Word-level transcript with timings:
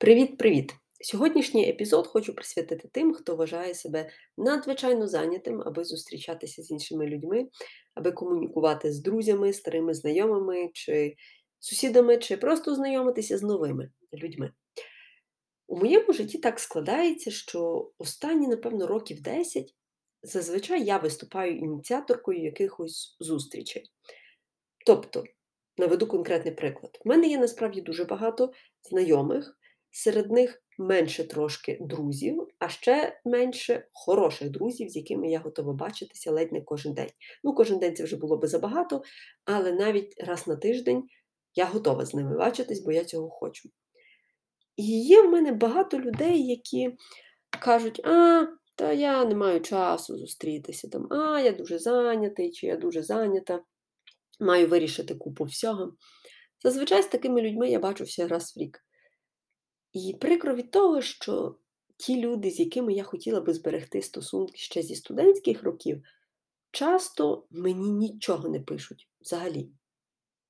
Привіт-привіт! 0.00 0.74
Сьогоднішній 1.00 1.68
епізод 1.68 2.06
хочу 2.06 2.34
присвятити 2.34 2.88
тим, 2.92 3.14
хто 3.14 3.36
вважає 3.36 3.74
себе 3.74 4.10
надзвичайно 4.36 5.08
зайнятим, 5.08 5.62
аби 5.66 5.84
зустрічатися 5.84 6.62
з 6.62 6.70
іншими 6.70 7.06
людьми, 7.06 7.48
аби 7.94 8.12
комунікувати 8.12 8.92
з 8.92 9.00
друзями, 9.00 9.52
старими 9.52 9.94
знайомими, 9.94 10.70
чи 10.74 11.14
сусідами, 11.58 12.18
чи 12.18 12.36
просто 12.36 12.74
знайомитися 12.74 13.38
з 13.38 13.42
новими 13.42 13.90
людьми. 14.12 14.52
У 15.66 15.78
моєму 15.78 16.12
житті 16.12 16.38
так 16.38 16.60
складається, 16.60 17.30
що 17.30 17.90
останні, 17.98 18.48
напевно, 18.48 18.86
років 18.86 19.22
10 19.22 19.74
зазвичай 20.22 20.84
я 20.84 20.98
виступаю 20.98 21.56
ініціаторкою 21.56 22.42
якихось 22.42 23.16
зустрічей. 23.20 23.84
Тобто, 24.86 25.24
наведу 25.78 26.06
конкретний 26.06 26.54
приклад. 26.54 26.98
У 27.04 27.08
мене 27.08 27.28
є 27.28 27.38
насправді 27.38 27.80
дуже 27.80 28.04
багато 28.04 28.52
знайомих. 28.82 29.57
Серед 29.90 30.30
них 30.30 30.62
менше 30.78 31.24
трошки 31.24 31.78
друзів, 31.80 32.48
а 32.58 32.68
ще 32.68 33.20
менше 33.24 33.88
хороших 33.92 34.50
друзів, 34.50 34.88
з 34.88 34.96
якими 34.96 35.30
я 35.30 35.38
готова 35.38 35.72
бачитися 35.72 36.32
ледь 36.32 36.52
не 36.52 36.60
кожен 36.60 36.94
день. 36.94 37.10
Ну, 37.44 37.54
кожен 37.54 37.78
день 37.78 37.96
це 37.96 38.04
вже 38.04 38.16
було 38.16 38.36
би 38.36 38.48
забагато, 38.48 39.02
але 39.44 39.72
навіть 39.72 40.14
раз 40.18 40.46
на 40.46 40.56
тиждень 40.56 41.04
я 41.54 41.64
готова 41.64 42.04
з 42.04 42.14
ними 42.14 42.36
бачитись, 42.36 42.80
бо 42.80 42.92
я 42.92 43.04
цього 43.04 43.30
хочу. 43.30 43.68
І 44.76 45.02
є 45.02 45.22
в 45.22 45.30
мене 45.30 45.52
багато 45.52 46.00
людей, 46.00 46.46
які 46.46 46.96
кажуть, 47.60 48.00
а, 48.04 48.46
та 48.74 48.92
я 48.92 49.24
не 49.24 49.34
маю 49.34 49.60
часу 49.60 50.16
зустрітися, 50.18 50.88
там, 50.88 51.12
а, 51.12 51.40
я 51.40 51.52
дуже 51.52 51.78
зайнятий, 51.78 52.50
чи 52.50 52.66
я 52.66 52.76
дуже 52.76 53.02
зайнята, 53.02 53.60
маю 54.40 54.68
вирішити 54.68 55.14
купу 55.14 55.44
всього. 55.44 55.92
Зазвичай 56.62 57.02
з 57.02 57.06
такими 57.06 57.42
людьми 57.42 57.70
я 57.70 57.78
бачуся 57.78 58.28
раз 58.28 58.56
в 58.56 58.60
рік. 58.60 58.84
І 59.98 60.16
прикро 60.20 60.54
від 60.54 60.70
того, 60.70 61.00
що 61.00 61.54
ті 61.96 62.20
люди, 62.20 62.50
з 62.50 62.60
якими 62.60 62.92
я 62.92 63.02
хотіла 63.02 63.40
би 63.40 63.52
зберегти 63.52 64.02
стосунки 64.02 64.56
ще 64.56 64.82
зі 64.82 64.94
студентських 64.94 65.62
років, 65.62 66.02
часто 66.70 67.46
мені 67.50 67.90
нічого 67.90 68.48
не 68.48 68.60
пишуть 68.60 69.08
взагалі. 69.20 69.70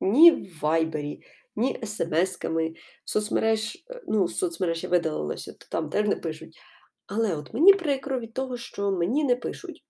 Ні 0.01 0.31
в 0.31 0.61
вайбері, 0.61 1.23
ні 1.57 1.79
смс-ками, 1.83 2.75
соцмереж, 3.05 3.85
е, 3.91 4.03
ну, 4.09 4.29
соцмереж 4.29 4.83
я 4.85 4.89
видалилася, 4.89 5.53
то 5.53 5.67
там 5.71 5.91
теж 5.91 6.09
не 6.09 6.17
пишуть. 6.17 6.59
Але 7.07 7.37
от 7.37 7.55
мені 7.55 7.73
прикро 7.75 8.21
від 8.21 8.35
того, 8.35 8.57
що 8.57 8.91
мені 8.91 9.25
не 9.25 9.37
пишуть. 9.37 9.85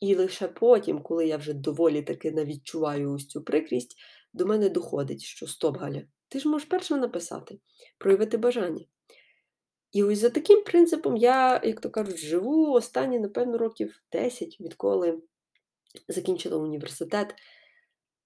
І 0.00 0.14
лише 0.14 0.48
потім, 0.48 1.02
коли 1.02 1.26
я 1.26 1.36
вже 1.36 1.52
доволі 1.52 2.02
таки 2.02 2.32
навідчуваю 2.32 3.12
ось 3.12 3.26
цю 3.26 3.44
прикрість, 3.44 3.96
до 4.32 4.46
мене 4.46 4.68
доходить, 4.68 5.22
що 5.22 5.46
стоп, 5.46 5.76
Галя, 5.76 6.02
ти 6.28 6.38
ж 6.38 6.48
можеш 6.48 6.68
першим 6.68 7.00
написати, 7.00 7.58
проявити 7.98 8.36
бажання. 8.36 8.84
І 9.92 10.02
ось 10.02 10.18
за 10.18 10.30
таким 10.30 10.62
принципом 10.64 11.16
я, 11.16 11.60
як 11.64 11.80
то 11.80 11.90
кажуть, 11.90 12.18
живу 12.18 12.72
останні, 12.72 13.18
напевно, 13.18 13.58
років 13.58 14.02
10, 14.12 14.60
відколи 14.60 15.22
закінчила 16.08 16.56
університет, 16.56 17.34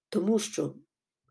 тому 0.09 0.39
що 0.39 0.75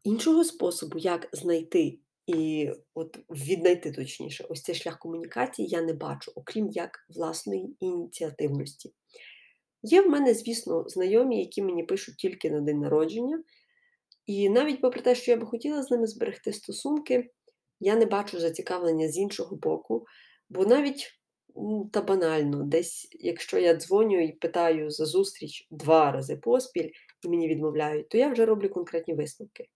іншого 0.05 0.45
способу, 0.45 0.98
як 0.98 1.29
знайти 1.33 1.98
і 2.27 2.70
от 2.95 3.19
віднайти 3.31 3.92
точніше, 3.92 4.45
ось 4.48 4.62
цей 4.62 4.75
шлях 4.75 4.98
комунікації 4.98 5.69
я 5.69 5.83
не 5.83 5.92
бачу, 5.92 6.33
окрім 6.34 6.69
як 6.69 7.07
власної 7.09 7.77
ініціативності. 7.81 8.92
Є 9.83 10.03
в 10.03 10.09
мене, 10.09 10.34
звісно, 10.34 10.84
знайомі, 10.89 11.39
які 11.39 11.62
мені 11.62 11.84
пишуть 11.84 12.17
тільки 12.17 12.51
на 12.51 12.61
день 12.61 12.79
народження. 12.79 13.42
І 14.27 14.48
навіть 14.48 14.81
попри 14.81 15.01
те, 15.01 15.15
що 15.15 15.31
я 15.31 15.37
би 15.37 15.47
хотіла 15.47 15.83
з 15.83 15.91
ними 15.91 16.06
зберегти 16.06 16.53
стосунки, 16.53 17.31
я 17.81 17.97
не 17.97 18.06
бачу 18.06 18.41
зацікавлення 18.41 19.09
з 19.09 19.19
іншого 19.19 19.56
боку, 19.56 20.06
бо 20.48 20.67
навіть 20.67 21.23
та 21.92 22.03
банально, 22.03 22.62
десь, 22.62 23.09
якщо 23.11 23.59
я 23.59 23.75
дзвоню 23.75 24.25
і 24.25 24.33
питаю 24.33 24.91
за 24.91 25.06
зустріч 25.06 25.67
два 25.70 26.12
рази 26.12 26.37
поспіль 26.37 26.91
і 27.24 27.29
мені 27.29 27.48
відмовляють, 27.48 28.08
то 28.08 28.19
я 28.19 28.29
вже 28.29 28.47
роблю 28.47 28.69
конкретні 28.69 29.14
висновки. 29.14 29.67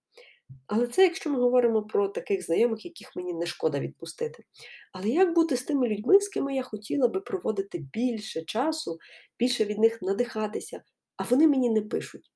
Але 0.67 0.87
це 0.87 1.03
якщо 1.03 1.31
ми 1.31 1.41
говоримо 1.41 1.83
про 1.83 2.09
таких 2.09 2.45
знайомих, 2.45 2.85
яких 2.85 3.17
мені 3.17 3.35
не 3.35 3.47
шкода 3.47 3.81
відпустити. 3.81 4.45
Але 4.93 5.09
як 5.09 5.35
бути 5.35 5.57
з 5.57 5.63
тими 5.63 5.89
людьми, 5.89 6.21
з 6.21 6.29
ким 6.29 6.51
я 6.51 6.63
хотіла 6.63 7.09
би 7.09 7.21
проводити 7.21 7.79
більше 7.79 8.43
часу, 8.45 8.99
більше 9.39 9.65
від 9.65 9.79
них 9.79 10.03
надихатися, 10.03 10.83
а 11.17 11.25
вони 11.25 11.49
мені 11.49 11.71
не 11.71 11.83
пишуть? 11.83 12.31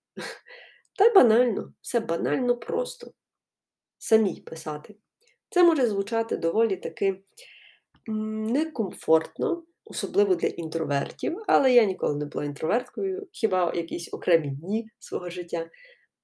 Та 1.00 1.10
банально, 1.10 1.72
все 1.80 2.00
банально 2.00 2.56
просто. 2.56 3.12
Самій 3.98 4.40
писати. 4.40 4.96
Це 5.50 5.64
може 5.64 5.86
звучати 5.86 6.36
доволі 6.36 6.76
таки 6.76 7.22
некомфортно, 8.06 9.64
особливо 9.84 10.34
для 10.34 10.48
інтровертів, 10.48 11.38
але 11.46 11.72
я 11.72 11.84
ніколи 11.84 12.16
не 12.16 12.26
була 12.26 12.44
інтроверткою, 12.44 13.28
хіба 13.32 13.72
якісь 13.74 14.14
окремі 14.14 14.48
дні 14.48 14.88
свого 14.98 15.30
життя. 15.30 15.70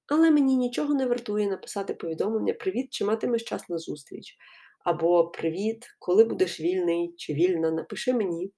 Але 0.07 0.31
мені 0.31 0.55
нічого 0.55 0.93
не 0.93 1.05
вартує 1.05 1.47
написати 1.47 1.93
повідомлення 1.93 2.53
Привіт, 2.53 2.87
чи 2.91 3.05
матимеш 3.05 3.43
час 3.43 3.69
на 3.69 3.77
зустріч. 3.77 4.37
Або 4.85 5.27
Привіт, 5.27 5.85
коли 5.99 6.23
будеш 6.23 6.59
вільний 6.59 7.13
чи 7.17 7.33
вільна, 7.33 7.71
напиши 7.71 8.13
мені. 8.13 8.51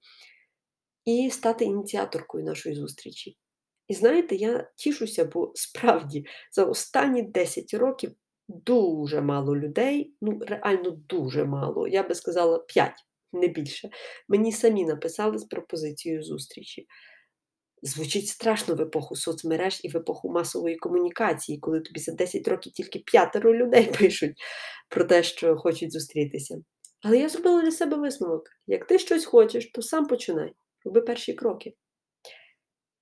І 1.04 1.30
стати 1.30 1.64
ініціаторкою 1.64 2.44
нашої 2.44 2.74
зустрічі. 2.74 3.36
І 3.90 3.94
знаєте, 3.94 4.36
я 4.36 4.70
тішуся, 4.76 5.24
бо 5.24 5.52
справді 5.54 6.26
за 6.52 6.64
останні 6.64 7.22
10 7.22 7.74
років 7.74 8.12
дуже 8.48 9.20
мало 9.20 9.56
людей, 9.56 10.14
ну, 10.20 10.38
реально 10.46 10.90
дуже 10.90 11.44
мало. 11.44 11.88
Я 11.88 12.02
би 12.02 12.14
сказала 12.14 12.58
5, 12.58 12.92
не 13.32 13.48
більше. 13.48 13.90
Мені 14.28 14.52
самі 14.52 14.84
написали 14.84 15.38
з 15.38 15.44
пропозицією 15.44 16.22
зустрічі. 16.22 16.86
Звучить 17.82 18.28
страшно 18.28 18.74
в 18.74 18.80
епоху 18.80 19.16
соцмереж 19.16 19.80
і 19.84 19.88
в 19.88 19.96
епоху 19.96 20.30
масової 20.30 20.76
комунікації, 20.76 21.58
коли 21.58 21.80
тобі 21.80 22.00
за 22.00 22.12
10 22.12 22.48
років 22.48 22.72
тільки 22.72 22.98
п'ятеро 22.98 23.56
людей 23.56 23.92
пишуть 23.98 24.36
про 24.88 25.04
те, 25.04 25.22
що 25.22 25.56
хочуть 25.56 25.92
зустрітися. 25.92 26.58
Але 27.02 27.18
я 27.18 27.28
зробила 27.28 27.62
для 27.62 27.70
себе 27.70 27.96
висновок: 27.96 28.48
як 28.66 28.86
ти 28.86 28.98
щось 28.98 29.24
хочеш, 29.24 29.70
то 29.70 29.82
сам 29.82 30.06
починай, 30.06 30.52
роби 30.84 31.00
перші 31.00 31.32
кроки. 31.32 31.74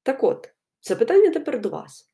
Так 0.03 0.25
от, 0.25 0.49
запитання 0.89 1.31
тепер 1.31 1.61
до 1.61 1.69
вас. 1.69 2.11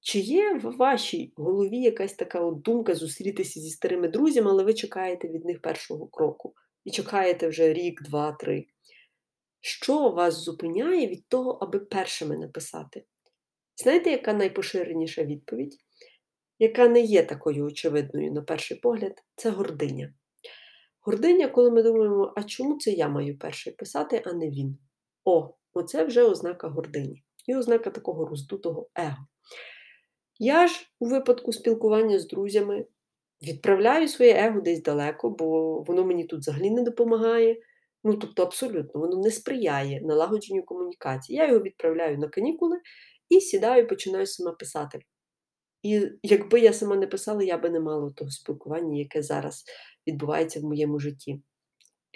Чи 0.00 0.18
є 0.18 0.54
в 0.54 0.76
вашій 0.76 1.32
голові 1.36 1.78
якась 1.78 2.14
така 2.14 2.40
от 2.40 2.62
думка 2.62 2.94
зустрітися 2.94 3.60
зі 3.60 3.70
старими 3.70 4.08
друзями, 4.08 4.50
але 4.50 4.64
ви 4.64 4.74
чекаєте 4.74 5.28
від 5.28 5.44
них 5.44 5.60
першого 5.60 6.06
кроку 6.06 6.54
і 6.84 6.90
чекаєте 6.90 7.48
вже 7.48 7.72
рік, 7.72 8.02
два, 8.02 8.32
три? 8.32 8.66
Що 9.60 10.08
вас 10.08 10.34
зупиняє 10.34 11.06
від 11.06 11.28
того, 11.28 11.50
аби 11.50 11.78
першими 11.78 12.38
написати? 12.38 13.04
Знаєте, 13.76 14.10
яка 14.10 14.32
найпоширеніша 14.32 15.24
відповідь, 15.24 15.76
яка 16.58 16.88
не 16.88 17.00
є 17.00 17.22
такою 17.22 17.64
очевидною, 17.64 18.32
на 18.32 18.42
перший 18.42 18.76
погляд, 18.76 19.24
це 19.36 19.50
гординя. 19.50 20.14
Гординя, 21.00 21.48
коли 21.48 21.70
ми 21.70 21.82
думаємо, 21.82 22.32
а 22.36 22.42
чому 22.42 22.78
це 22.78 22.90
я 22.90 23.08
маю 23.08 23.38
перший 23.38 23.72
писати, 23.72 24.22
а 24.26 24.32
не 24.32 24.50
він? 24.50 24.78
О, 25.24 25.54
оце 25.72 26.04
вже 26.04 26.22
ознака 26.22 26.68
гордині 26.68 27.24
і 27.48 27.56
ознака 27.56 27.90
такого 27.90 28.26
роздутого 28.26 28.88
его. 28.94 29.26
Я 30.38 30.66
ж 30.66 30.90
у 31.00 31.06
випадку 31.06 31.52
спілкування 31.52 32.18
з 32.18 32.26
друзями 32.26 32.86
відправляю 33.42 34.08
своє 34.08 34.34
его 34.34 34.60
десь 34.60 34.82
далеко, 34.82 35.30
бо 35.30 35.80
воно 35.82 36.04
мені 36.04 36.24
тут 36.24 36.40
взагалі 36.40 36.70
не 36.70 36.82
допомагає. 36.82 37.56
Ну, 38.04 38.14
тобто, 38.14 38.42
абсолютно, 38.42 39.00
воно 39.00 39.22
не 39.22 39.30
сприяє 39.30 40.00
налагодженню 40.00 40.62
комунікації. 40.62 41.38
Я 41.38 41.48
його 41.48 41.60
відправляю 41.60 42.18
на 42.18 42.28
канікули 42.28 42.78
і 43.28 43.40
сідаю, 43.40 43.86
починаю 43.86 44.26
сама 44.26 44.52
писати. 44.52 45.00
І 45.82 46.08
якби 46.22 46.60
я 46.60 46.72
сама 46.72 46.96
не 46.96 47.06
писала, 47.06 47.42
я 47.42 47.58
би 47.58 47.70
не 47.70 47.80
мала 47.80 48.12
того 48.16 48.30
спілкування, 48.30 48.98
яке 48.98 49.22
зараз 49.22 49.64
відбувається 50.06 50.60
в 50.60 50.62
моєму 50.62 50.98
житті. 50.98 51.42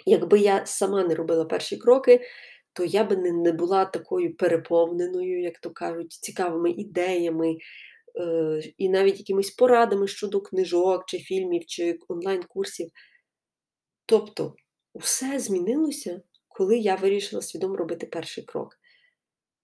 Якби 0.05 0.39
я 0.39 0.65
сама 0.65 1.03
не 1.03 1.15
робила 1.15 1.45
перші 1.45 1.77
кроки, 1.77 2.21
то 2.73 2.83
я 2.83 3.03
би 3.03 3.17
не, 3.17 3.51
була 3.51 3.85
такою 3.85 4.35
переповненою, 4.35 5.41
як 5.41 5.59
то 5.59 5.71
кажуть, 5.71 6.13
цікавими 6.13 6.71
ідеями 6.71 7.57
е, 8.19 8.61
і 8.77 8.89
навіть 8.89 9.19
якимись 9.19 9.51
порадами 9.51 10.07
щодо 10.07 10.41
книжок, 10.41 11.05
чи 11.07 11.17
фільмів, 11.17 11.65
чи 11.65 11.99
онлайн-курсів. 12.07 12.89
Тобто, 14.05 14.55
усе 14.93 15.39
змінилося, 15.39 16.21
коли 16.47 16.77
я 16.77 16.95
вирішила 16.95 17.41
свідомо 17.41 17.75
робити 17.75 18.05
перший 18.05 18.43
крок. 18.43 18.79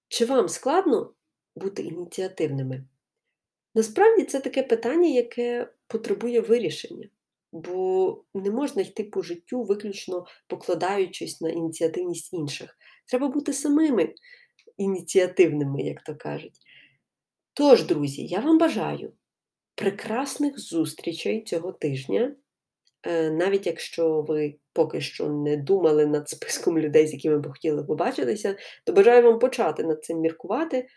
Чи 0.08 0.26
вам 0.26 0.50
складно 0.50 1.14
бути 1.56 1.84
ініціативними? 1.84 2.86
Насправді 3.76 4.24
це 4.24 4.40
таке 4.40 4.64
питання, 4.64 5.10
яке 5.10 5.74
потребує 5.88 6.42
вирішення, 6.42 7.10
бо 7.52 8.24
не 8.34 8.52
можна 8.52 8.82
йти 8.82 9.04
по 9.04 9.22
життю, 9.22 9.64
виключно 9.64 10.26
покладаючись 10.48 11.42
на 11.42 11.50
ініціативність 11.50 12.34
інших. 12.34 12.78
Треба 13.08 13.28
бути 13.28 13.54
самими 13.54 14.14
ініціативними, 14.78 15.82
як 15.82 16.04
то 16.04 16.16
кажуть. 16.16 16.58
Тож, 17.54 17.84
друзі, 17.84 18.26
я 18.26 18.40
вам 18.40 18.58
бажаю 18.58 19.14
прекрасних 19.76 20.60
зустрічей 20.60 21.44
цього 21.44 21.72
тижня, 21.72 22.36
Е, 23.04 23.32
навіть 23.32 23.68
якщо 23.68 24.22
ви 24.22 24.56
поки 24.74 25.02
що 25.02 25.30
не 25.30 25.58
думали 25.58 26.06
над 26.06 26.30
списком 26.30 26.80
людей, 26.80 27.08
з 27.08 27.14
якими 27.14 27.40
б 27.40 27.48
хотіли 27.52 27.84
побачитися, 27.84 28.56
то 28.86 28.94
бажаю 28.94 29.24
вам 29.24 29.40
почати 29.40 29.84
над 29.84 30.04
цим 30.04 30.20
міркувати. 30.20 30.88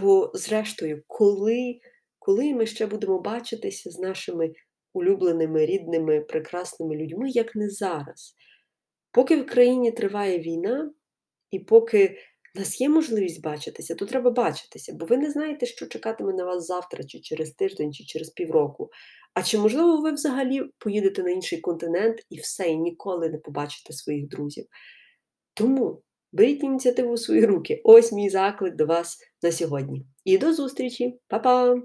Бо, 0.00 0.30
зрештою, 0.34 1.02
коли 1.06 1.80
коли 2.18 2.54
ми 2.54 2.66
ще 2.66 2.86
будемо 2.86 3.20
бачитися 3.20 3.90
з 3.90 3.98
нашими 3.98 4.52
улюбленими, 4.92 5.66
рідними, 5.66 6.20
прекрасними 6.20 6.96
людьми, 6.96 7.30
як 7.30 7.56
не 7.56 7.70
зараз? 7.70 8.34
Поки 9.12 9.36
в 9.36 9.46
країні 9.46 9.92
триває 9.92 10.38
війна, 10.38 10.92
і 11.50 11.58
поки 11.58 12.18
в 12.54 12.58
нас 12.58 12.80
є 12.80 12.88
можливість 12.88 13.42
бачитися, 13.42 13.94
то 13.94 14.06
треба 14.06 14.30
бачитися, 14.30 14.92
бо 14.92 15.06
ви 15.06 15.16
не 15.16 15.30
знаєте, 15.30 15.66
що 15.66 15.86
чекатиме 15.86 16.32
на 16.32 16.44
вас 16.44 16.66
завтра, 16.66 17.04
чи 17.04 17.20
через 17.20 17.50
тиждень, 17.50 17.92
чи 17.92 18.04
через 18.04 18.30
півроку. 18.30 18.90
А 19.34 19.42
чи, 19.42 19.58
можливо, 19.58 20.00
ви 20.00 20.12
взагалі 20.12 20.62
поїдете 20.78 21.22
на 21.22 21.30
інший 21.30 21.60
континент 21.60 22.26
і 22.30 22.38
все, 22.38 22.68
і 22.68 22.76
ніколи 22.76 23.28
не 23.28 23.38
побачите 23.38 23.92
своїх 23.92 24.28
друзів? 24.28 24.66
Тому 25.54 26.02
беріть 26.32 26.62
ініціативу 26.62 27.12
у 27.12 27.16
свої 27.16 27.46
руки. 27.46 27.80
Ось 27.84 28.12
мій 28.12 28.30
заклик 28.30 28.76
до 28.76 28.86
вас 28.86 29.18
на 29.42 29.52
сьогодні. 29.52 30.06
І 30.24 30.38
до 30.38 30.52
зустрічі! 30.54 31.18
Па-па! 31.28 31.82